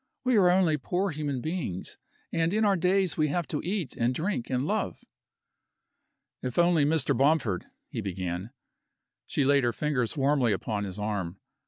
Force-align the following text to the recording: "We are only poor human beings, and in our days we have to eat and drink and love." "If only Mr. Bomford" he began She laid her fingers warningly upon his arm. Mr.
"We 0.23 0.35
are 0.37 0.49
only 0.49 0.77
poor 0.77 1.11
human 1.11 1.41
beings, 1.41 1.99
and 2.33 2.55
in 2.55 2.65
our 2.65 2.75
days 2.75 3.17
we 3.17 3.27
have 3.27 3.47
to 3.49 3.61
eat 3.63 3.95
and 3.95 4.15
drink 4.15 4.49
and 4.49 4.65
love." 4.65 4.97
"If 6.41 6.57
only 6.57 6.85
Mr. 6.85 7.15
Bomford" 7.15 7.67
he 7.91 8.01
began 8.01 8.49
She 9.27 9.43
laid 9.45 9.63
her 9.63 9.73
fingers 9.73 10.17
warningly 10.17 10.53
upon 10.53 10.85
his 10.85 10.97
arm. 10.97 11.33
Mr. 11.35 11.39